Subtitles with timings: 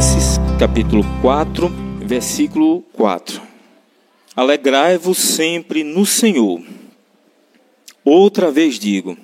[0.00, 1.68] Filipenses, capítulo 4,
[2.06, 3.42] versículo 4.
[4.34, 6.62] Alegrai-vos sempre no Senhor.
[8.02, 9.14] Outra vez digo,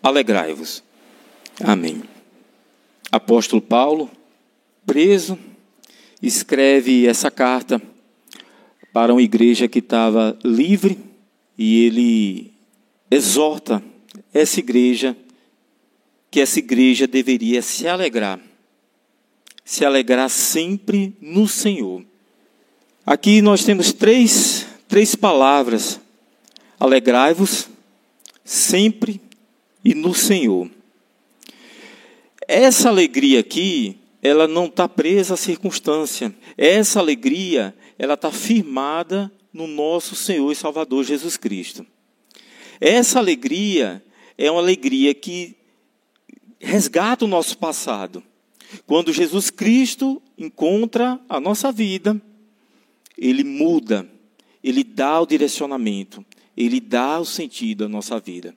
[0.00, 0.84] alegrai-vos.
[1.64, 2.04] Amém.
[3.10, 4.08] Apóstolo Paulo,
[4.86, 5.36] preso,
[6.22, 7.82] escreve essa carta
[8.92, 10.96] para uma igreja que estava livre
[11.58, 12.52] e ele
[13.10, 13.82] exorta
[14.32, 15.16] essa igreja
[16.30, 18.38] que essa igreja deveria se alegrar
[19.68, 22.02] se alegrar sempre no Senhor.
[23.04, 26.00] Aqui nós temos três, três palavras:
[26.80, 27.68] alegrai-vos
[28.42, 29.20] sempre
[29.84, 30.70] e no Senhor.
[32.48, 36.34] Essa alegria aqui, ela não está presa à circunstância.
[36.56, 41.84] Essa alegria, ela está firmada no nosso Senhor e Salvador Jesus Cristo.
[42.80, 44.02] Essa alegria
[44.38, 45.54] é uma alegria que
[46.58, 48.22] resgata o nosso passado.
[48.86, 52.20] Quando Jesus Cristo encontra a nossa vida,
[53.16, 54.08] ele muda,
[54.62, 56.24] ele dá o direcionamento,
[56.56, 58.56] ele dá o sentido à nossa vida.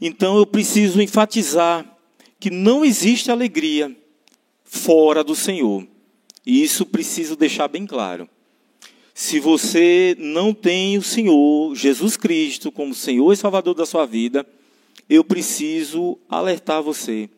[0.00, 1.96] Então eu preciso enfatizar
[2.38, 3.96] que não existe alegria
[4.64, 5.86] fora do Senhor.
[6.44, 8.28] E isso preciso deixar bem claro.
[9.14, 14.46] Se você não tem o Senhor, Jesus Cristo, como Senhor e Salvador da sua vida,
[15.08, 17.30] eu preciso alertar você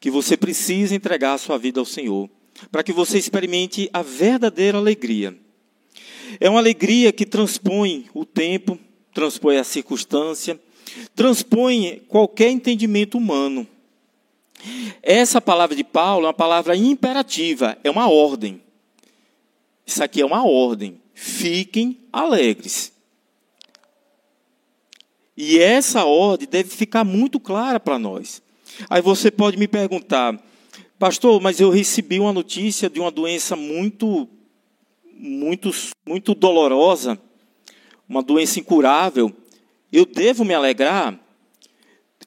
[0.00, 2.28] que você precisa entregar a sua vida ao Senhor,
[2.70, 5.36] para que você experimente a verdadeira alegria.
[6.40, 8.78] É uma alegria que transpõe o tempo,
[9.12, 10.60] transpõe a circunstância,
[11.14, 13.66] transpõe qualquer entendimento humano.
[15.02, 18.60] Essa palavra de Paulo é uma palavra imperativa, é uma ordem.
[19.86, 21.00] Isso aqui é uma ordem.
[21.14, 22.92] Fiquem alegres.
[25.36, 28.42] E essa ordem deve ficar muito clara para nós.
[28.88, 30.38] Aí você pode me perguntar,
[30.98, 34.28] pastor, mas eu recebi uma notícia de uma doença muito,
[35.14, 35.70] muito,
[36.06, 37.18] muito dolorosa,
[38.08, 39.32] uma doença incurável.
[39.92, 41.18] Eu devo me alegrar?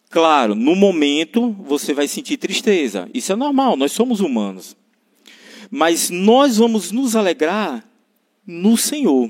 [0.09, 3.09] Claro, no momento você vai sentir tristeza.
[3.13, 4.75] Isso é normal, nós somos humanos.
[5.69, 7.87] Mas nós vamos nos alegrar
[8.45, 9.29] no Senhor,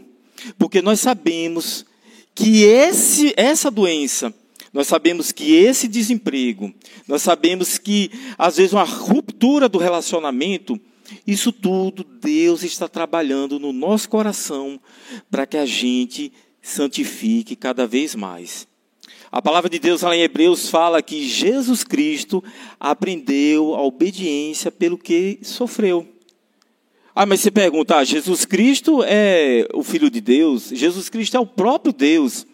[0.57, 1.85] porque nós sabemos
[2.33, 4.33] que esse, essa doença
[4.73, 6.73] nós sabemos que esse desemprego,
[7.07, 10.79] nós sabemos que às vezes uma ruptura do relacionamento,
[11.25, 14.79] isso tudo Deus está trabalhando no nosso coração
[15.29, 16.31] para que a gente
[16.61, 18.67] santifique cada vez mais.
[19.31, 22.43] A palavra de Deus lá em Hebreus fala que Jesus Cristo
[22.79, 26.07] aprendeu a obediência pelo que sofreu.
[27.13, 30.69] Ah, mas você pergunta, ah, Jesus Cristo é o Filho de Deus?
[30.69, 32.45] Jesus Cristo é o próprio Deus.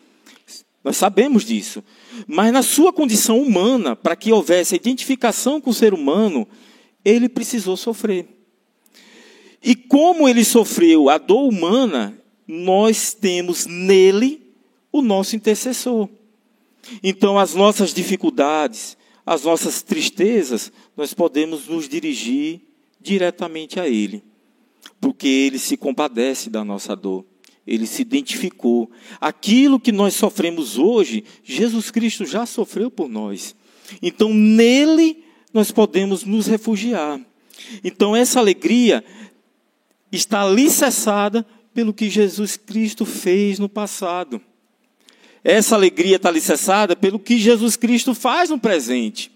[0.85, 1.84] Nós sabemos disso.
[2.28, 6.47] Mas na sua condição humana, para que houvesse identificação com o ser humano,
[7.03, 8.28] ele precisou sofrer.
[9.63, 12.16] E como ele sofreu a dor humana,
[12.47, 14.53] nós temos nele
[14.91, 16.07] o nosso intercessor.
[17.02, 22.62] Então, as nossas dificuldades, as nossas tristezas, nós podemos nos dirigir
[23.02, 24.23] diretamente a ele,
[25.02, 27.25] porque ele se compadece da nossa dor
[27.65, 28.91] ele se identificou.
[29.19, 33.55] Aquilo que nós sofremos hoje, Jesus Cristo já sofreu por nós.
[34.01, 37.19] Então, nele, nós podemos nos refugiar.
[37.83, 39.03] Então, essa alegria
[40.11, 44.41] está alicerçada pelo que Jesus Cristo fez no passado.
[45.43, 49.31] Essa alegria está alicerçada pelo que Jesus Cristo faz no presente.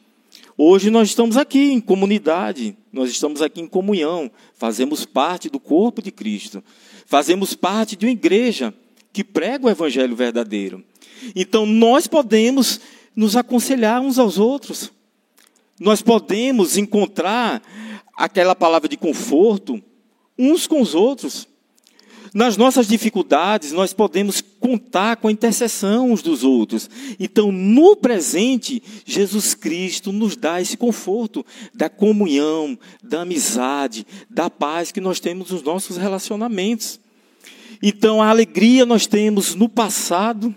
[0.57, 6.01] Hoje nós estamos aqui em comunidade, nós estamos aqui em comunhão, fazemos parte do corpo
[6.01, 6.61] de Cristo,
[7.09, 8.71] fazemos parte de uma igreja
[9.11, 10.83] que prega o evangelho verdadeiro.
[11.35, 12.79] Então nós podemos
[13.15, 14.91] nos aconselhar uns aos outros,
[15.79, 17.63] nós podemos encontrar
[18.15, 19.81] aquela palavra de conforto
[20.37, 21.49] uns com os outros.
[22.33, 26.89] Nas nossas dificuldades, nós podemos contar com a intercessão uns dos outros.
[27.19, 31.43] Então, no presente, Jesus Cristo nos dá esse conforto
[31.73, 36.99] da comunhão, da amizade, da paz que nós temos nos nossos relacionamentos.
[37.81, 40.53] Então, a alegria nós temos no passado,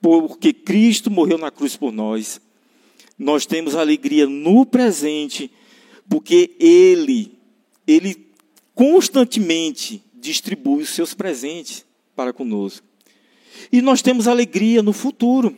[0.00, 2.40] porque Cristo morreu na cruz por nós.
[3.18, 5.50] Nós temos alegria no presente,
[6.08, 7.36] porque Ele,
[7.86, 8.26] Ele
[8.74, 12.86] constantemente distribui os seus presentes para conosco.
[13.72, 15.56] E nós temos alegria no futuro.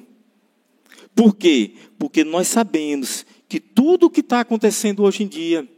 [1.14, 1.72] Por quê?
[1.98, 5.68] Porque nós sabemos que tudo o que está acontecendo hoje em dia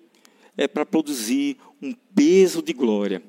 [0.56, 3.22] é para produzir um peso de glória.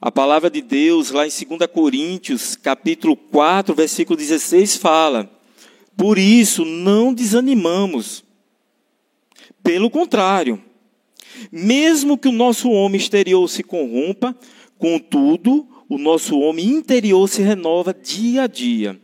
[0.00, 5.30] A palavra de Deus, lá em 2 Coríntios, capítulo 4, versículo 16, fala:
[5.96, 8.24] Por isso não desanimamos.
[9.62, 10.62] Pelo contrário,
[11.50, 14.36] Mesmo que o nosso homem exterior se corrompa,
[14.78, 19.00] contudo, o nosso homem interior se renova dia a dia.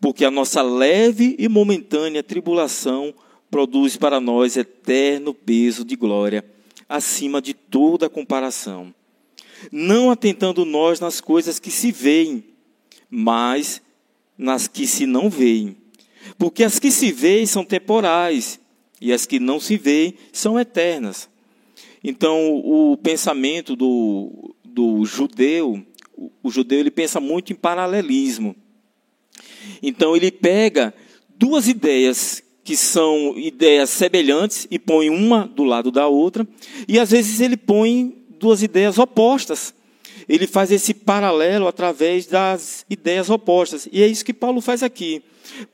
[0.00, 3.14] Porque a nossa leve e momentânea tribulação
[3.50, 6.44] produz para nós eterno peso de glória,
[6.88, 8.92] acima de toda comparação.
[9.70, 12.44] Não atentando nós nas coisas que se veem,
[13.10, 13.80] mas
[14.36, 15.76] nas que se não veem.
[16.38, 18.60] Porque as que se veem são temporais,
[19.00, 21.28] e as que não se veem são eternas.
[22.02, 25.84] Então, o pensamento do, do judeu,
[26.42, 28.54] o judeu ele pensa muito em paralelismo.
[29.82, 30.94] Então, ele pega
[31.36, 36.48] duas ideias que são ideias semelhantes e põe uma do lado da outra,
[36.88, 39.72] e às vezes ele põe duas ideias opostas.
[40.28, 43.88] Ele faz esse paralelo através das ideias opostas.
[43.90, 45.22] E é isso que Paulo faz aqui.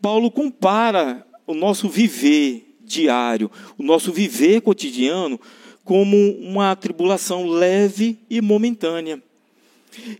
[0.00, 5.38] Paulo compara o nosso viver diário, o nosso viver cotidiano,
[5.84, 9.20] como uma tribulação leve e momentânea.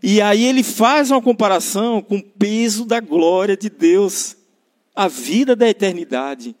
[0.03, 4.35] E aí ele faz uma comparação com o peso da glória de Deus,
[4.93, 6.53] a vida da eternidade.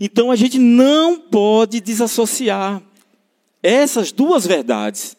[0.00, 2.82] Então a gente não pode desassociar
[3.62, 5.17] essas duas verdades.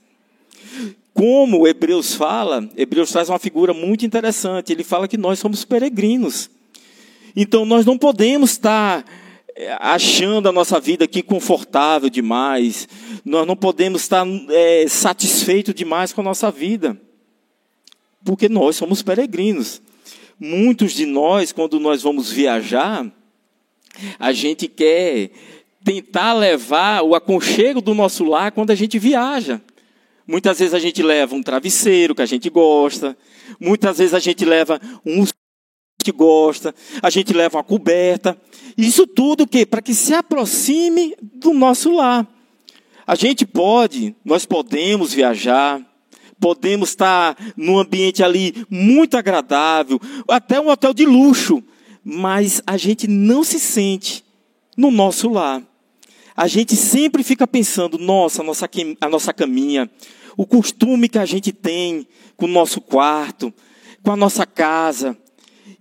[1.13, 4.71] Como Hebreus fala, Hebreus traz uma figura muito interessante.
[4.71, 6.49] Ele fala que nós somos peregrinos.
[7.35, 9.05] Então nós não podemos estar
[9.55, 12.87] eh, achando a nossa vida aqui confortável demais.
[13.25, 16.99] Nós não podemos estar é, satisfeitos demais com a nossa vida.
[18.23, 19.81] Porque nós somos peregrinos.
[20.39, 23.05] Muitos de nós, quando nós vamos viajar,
[24.17, 25.31] a gente quer
[25.83, 29.61] tentar levar o aconchego do nosso lar quando a gente viaja.
[30.29, 33.17] Muitas vezes a gente leva um travesseiro que a gente gosta,
[33.59, 35.25] muitas vezes a gente leva um
[36.03, 38.39] que gosta, a gente leva uma coberta.
[38.77, 42.27] Isso tudo que para que se aproxime do nosso lar.
[43.07, 45.81] A gente pode, nós podemos viajar,
[46.39, 51.63] podemos estar num ambiente ali muito agradável, até um hotel de luxo,
[52.03, 54.23] mas a gente não se sente
[54.77, 55.63] no nosso lar.
[56.37, 58.69] A gente sempre fica pensando, nossa, a nossa,
[59.01, 59.89] a nossa caminha,
[60.37, 63.53] o costume que a gente tem com o nosso quarto,
[64.03, 65.17] com a nossa casa.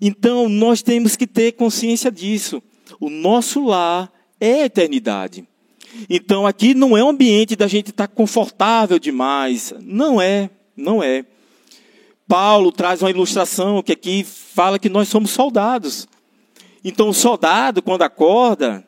[0.00, 2.62] Então, nós temos que ter consciência disso.
[3.00, 5.46] O nosso lar é a eternidade.
[6.08, 9.72] Então, aqui não é um ambiente da gente estar confortável demais.
[9.80, 11.24] Não é, não é.
[12.26, 16.06] Paulo traz uma ilustração que aqui fala que nós somos soldados.
[16.84, 18.86] Então, o soldado, quando acorda,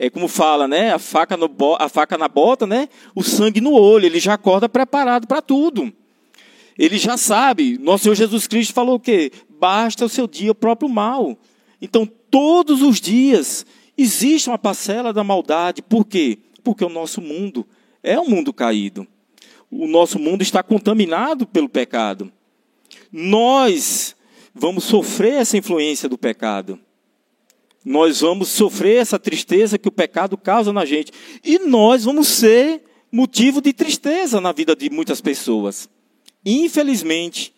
[0.00, 0.92] é como fala, né?
[0.92, 2.88] A faca, no, a faca na bota, né?
[3.16, 4.06] O sangue no olho.
[4.06, 5.92] Ele já acorda preparado para tudo.
[6.78, 7.76] Ele já sabe.
[7.78, 9.32] Nosso Senhor Jesus Cristo falou o quê?
[9.58, 11.36] Basta o seu dia o próprio mal.
[11.82, 13.66] Então, todos os dias
[13.96, 15.82] existe uma parcela da maldade.
[15.82, 16.38] Por quê?
[16.62, 17.66] Porque o nosso mundo
[18.00, 19.04] é um mundo caído.
[19.68, 22.30] O nosso mundo está contaminado pelo pecado.
[23.10, 24.14] Nós
[24.54, 26.78] vamos sofrer essa influência do pecado.
[27.84, 31.12] Nós vamos sofrer essa tristeza que o pecado causa na gente.
[31.44, 35.88] E nós vamos ser motivo de tristeza na vida de muitas pessoas.
[36.44, 37.54] Infelizmente,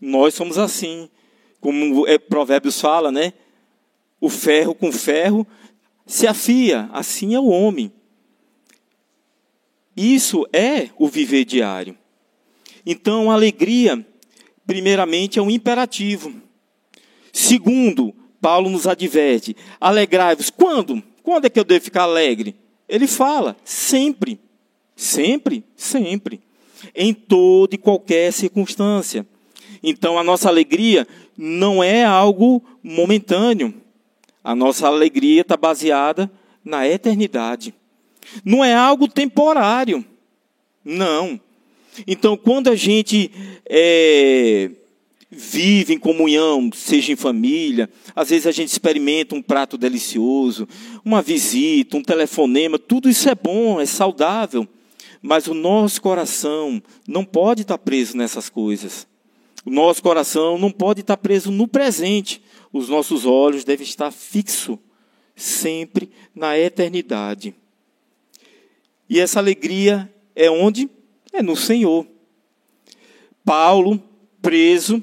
[0.00, 1.08] nós somos assim.
[1.60, 3.32] Como é, Provérbios fala, né?
[4.20, 5.46] O ferro com ferro
[6.06, 7.92] se afia, assim é o homem.
[9.96, 11.96] Isso é o viver diário.
[12.86, 14.06] Então, a alegria,
[14.66, 16.32] primeiramente, é um imperativo.
[17.32, 20.50] Segundo, Paulo nos adverte: alegrai-vos.
[20.50, 21.02] Quando?
[21.22, 22.54] Quando é que eu devo ficar alegre?
[22.88, 24.38] Ele fala: sempre.
[24.96, 26.40] Sempre, sempre.
[26.94, 29.26] Em toda e qualquer circunstância.
[29.82, 33.74] Então, a nossa alegria não é algo momentâneo.
[34.42, 36.30] A nossa alegria está baseada
[36.64, 37.74] na eternidade.
[38.44, 40.04] Não é algo temporário.
[40.84, 41.40] Não.
[42.06, 43.30] Então, quando a gente
[43.68, 44.70] é,
[45.30, 50.66] vive em comunhão, seja em família, às vezes a gente experimenta um prato delicioso,
[51.04, 54.66] uma visita, um telefonema, tudo isso é bom, é saudável.
[55.20, 59.06] Mas o nosso coração não pode estar preso nessas coisas.
[59.64, 62.40] O nosso coração não pode estar preso no presente.
[62.72, 64.78] Os nossos olhos devem estar fixos
[65.34, 67.54] sempre na eternidade.
[69.08, 70.88] E essa alegria é onde?
[71.32, 72.06] É no Senhor.
[73.44, 74.02] Paulo,
[74.40, 75.02] preso,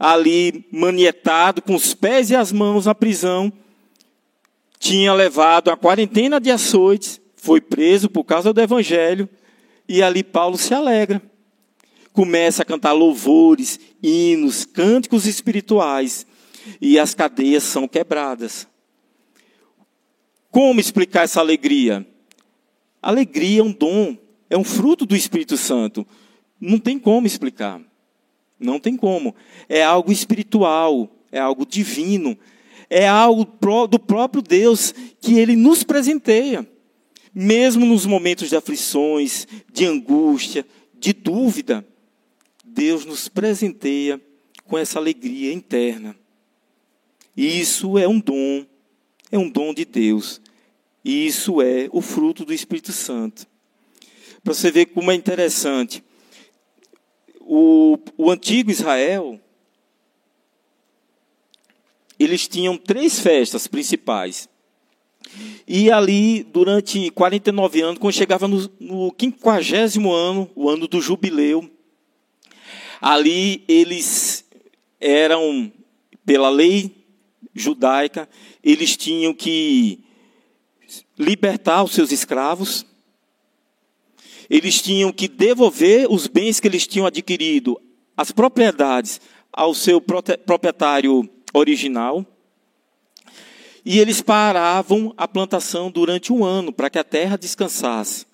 [0.00, 3.52] ali manietado, com os pés e as mãos na prisão,
[4.78, 9.28] tinha levado a quarentena de açoites, foi preso por causa do evangelho,
[9.86, 11.20] e ali Paulo se alegra.
[12.14, 16.26] Começa a cantar louvores, hinos, cânticos espirituais,
[16.80, 18.66] e as cadeias são quebradas.
[20.50, 22.06] Como explicar essa alegria?
[23.02, 24.16] Alegria é um dom,
[24.48, 26.06] é um fruto do Espírito Santo.
[26.58, 27.80] Não tem como explicar.
[28.60, 29.34] Não tem como.
[29.68, 32.36] É algo espiritual, é algo divino,
[32.88, 33.46] é algo
[33.88, 36.68] do próprio Deus que ele nos presenteia.
[37.34, 40.66] Mesmo nos momentos de aflições, de angústia,
[40.98, 41.86] de dúvida,
[42.64, 44.20] Deus nos presenteia
[44.64, 46.14] com essa alegria interna.
[47.36, 48.66] E isso é um dom,
[49.30, 50.40] é um dom de Deus.
[51.04, 53.46] E isso é o fruto do Espírito Santo.
[54.42, 56.02] Para você ver como é interessante.
[57.52, 59.40] O, o antigo Israel,
[62.16, 64.48] eles tinham três festas principais.
[65.66, 71.68] E ali, durante 49 anos, quando chegava no, no 50 ano, o ano do jubileu,
[73.00, 74.44] ali eles
[75.00, 75.72] eram,
[76.24, 77.04] pela lei
[77.52, 78.28] judaica,
[78.62, 80.04] eles tinham que
[81.18, 82.86] libertar os seus escravos,
[84.50, 87.80] eles tinham que devolver os bens que eles tinham adquirido,
[88.16, 89.20] as propriedades,
[89.52, 92.26] ao seu proprietário original.
[93.84, 98.26] E eles paravam a plantação durante um ano para que a terra descansasse.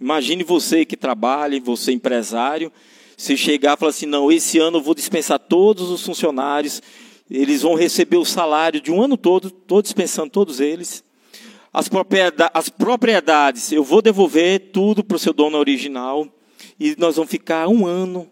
[0.00, 2.70] Imagine você que trabalha, você empresário,
[3.16, 6.82] se chegar e falar assim: não, esse ano eu vou dispensar todos os funcionários,
[7.30, 11.02] eles vão receber o salário de um ano todo, estou dispensando todos eles.
[11.74, 16.24] As propriedades, as propriedades eu vou devolver tudo para o seu dono original
[16.78, 18.30] e nós vamos ficar um ano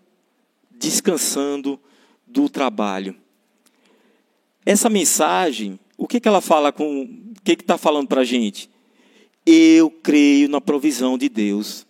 [0.70, 1.76] descansando
[2.24, 3.16] do trabalho.
[4.64, 7.02] Essa mensagem, o que, que ela fala com.
[7.02, 8.70] O que está falando para a gente?
[9.44, 11.84] Eu creio na provisão de Deus.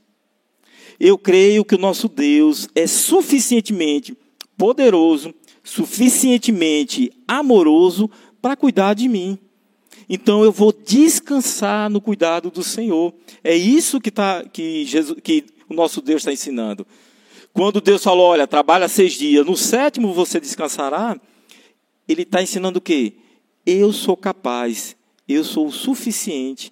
[0.99, 4.17] Eu creio que o nosso Deus é suficientemente
[4.57, 9.39] poderoso, suficientemente amoroso para cuidar de mim.
[10.15, 13.15] Então eu vou descansar no cuidado do Senhor.
[13.43, 16.87] É isso que, tá, que, Jesus, que o nosso Deus está ensinando.
[17.51, 21.19] Quando Deus falou, olha, trabalha seis dias, no sétimo você descansará,
[22.07, 23.15] ele está ensinando o quê?
[23.65, 24.95] Eu sou capaz,
[25.27, 26.71] eu sou o suficiente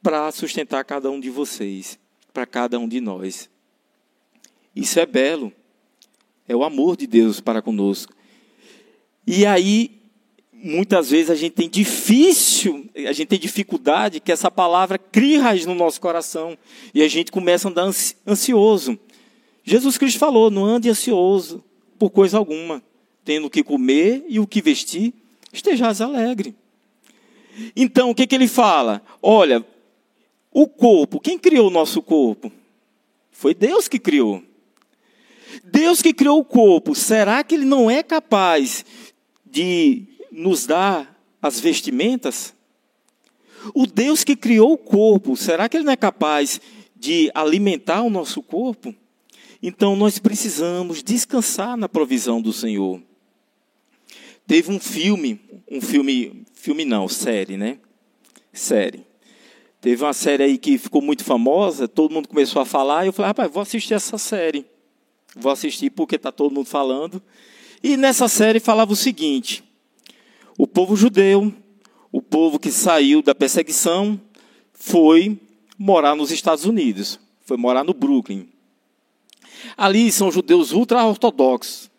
[0.00, 1.98] para sustentar cada um de vocês,
[2.32, 3.50] para cada um de nós.
[4.76, 5.52] Isso é belo.
[6.46, 8.14] É o amor de Deus para conosco.
[9.26, 9.99] E aí,
[10.62, 15.66] muitas vezes a gente tem difícil, a gente tem dificuldade que essa palavra crie raiz
[15.66, 16.56] no nosso coração
[16.94, 17.90] e a gente começa a andar
[18.26, 18.98] ansioso.
[19.64, 21.62] Jesus Cristo falou: não ande ansioso
[21.98, 22.82] por coisa alguma
[23.24, 25.12] tendo o que comer e o que vestir,
[25.52, 26.54] estejais alegre.
[27.76, 29.02] Então, o que, que ele fala?
[29.22, 29.64] Olha,
[30.50, 32.50] o corpo, quem criou o nosso corpo?
[33.30, 34.42] Foi Deus que criou.
[35.64, 38.84] Deus que criou o corpo, será que ele não é capaz
[39.44, 42.54] de nos dar as vestimentas?
[43.74, 46.60] O Deus que criou o corpo, será que ele não é capaz
[46.96, 48.94] de alimentar o nosso corpo?
[49.62, 53.02] Então nós precisamos descansar na provisão do Senhor.
[54.46, 57.78] Teve um filme, um filme, filme não, série, né?
[58.52, 59.06] Série.
[59.80, 63.12] Teve uma série aí que ficou muito famosa, todo mundo começou a falar, e eu
[63.12, 64.66] falei, rapaz, vou assistir essa série.
[65.34, 67.22] Vou assistir porque está todo mundo falando.
[67.82, 69.62] E nessa série falava o seguinte:
[70.62, 71.50] o povo judeu,
[72.12, 74.20] o povo que saiu da perseguição,
[74.74, 75.40] foi
[75.78, 78.46] morar nos Estados Unidos, foi morar no Brooklyn.
[79.74, 81.90] Ali são judeus ultra-ortodoxos.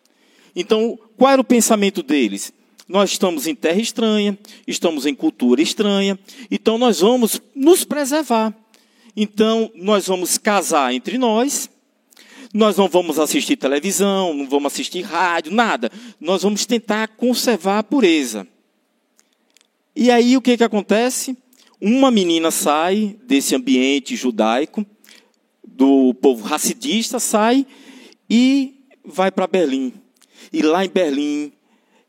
[0.56, 2.54] Então, qual era o pensamento deles?
[2.88, 4.38] Nós estamos em terra estranha,
[4.68, 6.20] estamos em cultura estranha,
[6.52, 8.54] então nós vamos nos preservar.
[9.18, 11.68] Então, nós vamos casar entre nós,
[12.54, 15.90] nós não vamos assistir televisão, não vamos assistir rádio, nada.
[16.20, 18.48] Nós vamos tentar conservar a pureza.
[20.02, 21.38] E aí o que, que acontece?
[21.80, 24.84] Uma menina sai desse ambiente judaico,
[25.64, 27.68] do povo racidista, sai
[28.28, 29.94] e vai para Berlim.
[30.52, 31.52] E lá em Berlim,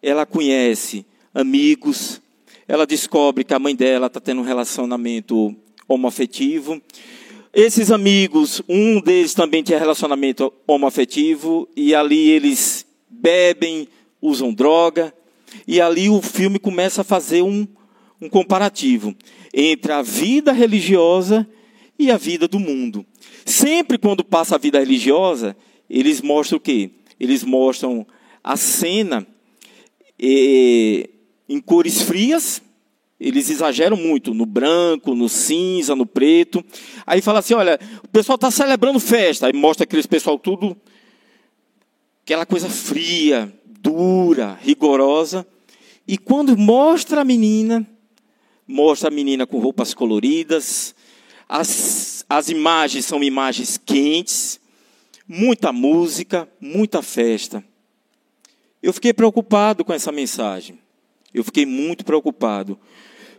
[0.03, 2.23] ela conhece amigos,
[2.67, 5.55] ela descobre que a mãe dela está tendo um relacionamento
[5.87, 6.81] homoafetivo.
[7.53, 13.87] Esses amigos, um deles também tinha relacionamento homoafetivo, e ali eles bebem,
[14.23, 15.13] usam droga,
[15.69, 17.69] e ali o filme começa a fazer um,
[18.23, 19.15] um comparativo
[19.53, 21.47] entre a vida religiosa
[21.99, 23.05] e a vida do mundo.
[23.45, 25.57] Sempre quando passa a vida religiosa,
[25.91, 26.91] eles mostram o quê?
[27.19, 28.07] Eles mostram
[28.43, 29.27] a cena
[30.19, 32.63] em cores frias,
[33.19, 36.65] eles exageram muito no branco, no cinza, no preto.
[37.05, 39.49] Aí fala assim: olha, o pessoal está celebrando festa.
[39.49, 40.77] Aí mostra aqueles pessoal tudo,
[42.23, 45.47] aquela coisa fria, dura, rigorosa.
[46.07, 47.87] E quando mostra a menina,
[48.67, 50.95] mostra a menina com roupas coloridas,
[51.49, 54.61] as, as imagens são imagens quentes,
[55.29, 57.63] muita música, muita festa.
[58.83, 60.79] Eu fiquei preocupado com essa mensagem.
[61.33, 62.79] Eu fiquei muito preocupado.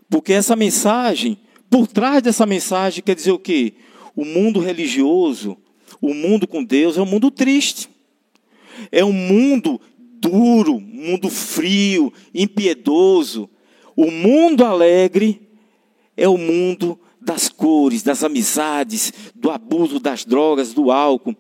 [0.10, 1.38] Porque essa mensagem,
[1.70, 3.74] por trás dessa mensagem, quer dizer o quê?
[4.16, 5.58] O mundo religioso,
[6.00, 7.90] o mundo com Deus é um mundo triste.
[8.92, 9.82] É um mundo
[10.20, 13.50] duro, mundo frio, impiedoso.
[13.96, 15.42] O mundo alegre
[16.16, 21.36] é o mundo das cores, das amizades, do abuso das drogas, do álcool.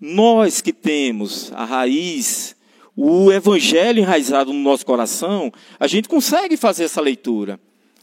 [0.00, 2.54] Nós que temos a raiz,
[2.96, 7.58] o evangelho enraizado no nosso coração, a gente consegue fazer essa leitura.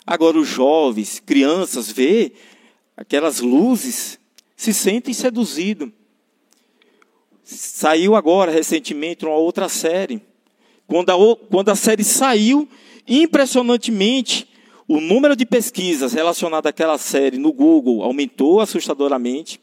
[0.06, 2.34] Agora os jovens, crianças, vê
[2.96, 4.20] aquelas luzes,
[4.56, 5.90] se sentem seduzidos.
[7.44, 10.22] Saiu agora, recentemente, uma outra série.
[10.88, 12.68] Quando a, quando a série saiu,
[13.08, 14.48] impressionantemente,
[14.88, 19.60] o número de pesquisas relacionadas àquela série no Google aumentou assustadoramente.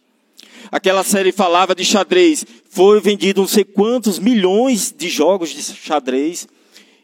[0.71, 6.49] Aquela série falava de xadrez, foi vendido não sei quantos milhões de jogos de xadrez.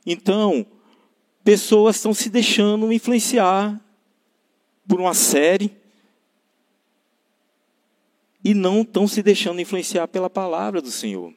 [0.06, 0.64] Então,
[1.44, 3.80] pessoas estão se deixando influenciar
[4.86, 5.70] por uma série
[8.42, 11.34] e não estão se deixando influenciar pela palavra do Senhor.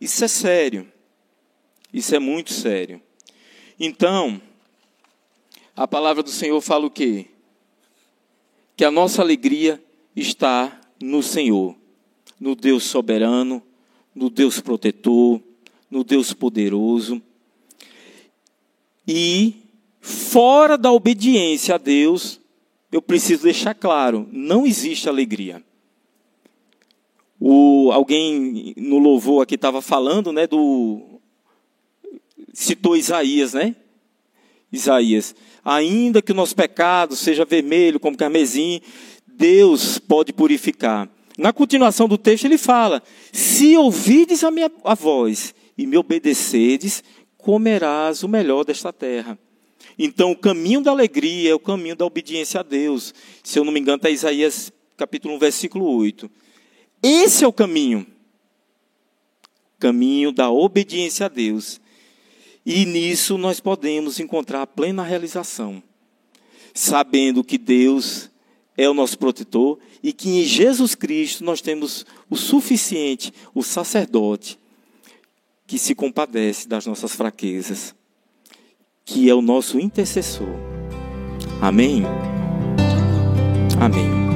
[0.00, 0.90] Isso é sério.
[1.92, 3.00] Isso é muito sério.
[3.82, 4.38] Então,
[5.74, 7.24] a palavra do Senhor fala o quê?
[8.76, 9.82] Que a nossa alegria
[10.14, 11.74] está no Senhor,
[12.38, 13.62] no Deus soberano,
[14.14, 15.40] no Deus protetor,
[15.90, 17.22] no Deus poderoso.
[19.08, 19.54] E
[19.98, 22.38] fora da obediência a Deus,
[22.92, 25.64] eu preciso deixar claro, não existe alegria.
[27.40, 31.09] O, alguém no louvor aqui estava falando, né, do
[32.52, 33.74] citou Isaías, né?
[34.72, 38.80] Isaías, ainda que o nosso pecado seja vermelho como carmesim,
[39.26, 41.08] Deus pode purificar.
[41.36, 47.02] Na continuação do texto ele fala: Se ouvides a minha a voz e me obedeceres,
[47.36, 49.38] comerás o melhor desta terra.
[49.98, 53.14] Então, o caminho da alegria é o caminho da obediência a Deus.
[53.42, 56.30] Se eu não me engano, está Isaías capítulo 1, versículo 8.
[57.02, 58.06] Esse é o caminho.
[59.78, 61.79] Caminho da obediência a Deus.
[62.72, 65.82] E nisso nós podemos encontrar plena realização,
[66.72, 68.30] sabendo que Deus
[68.76, 74.56] é o nosso protetor e que em Jesus Cristo nós temos o suficiente, o sacerdote,
[75.66, 77.92] que se compadece das nossas fraquezas,
[79.04, 80.54] que é o nosso intercessor.
[81.60, 82.04] Amém?
[83.80, 84.29] Amém.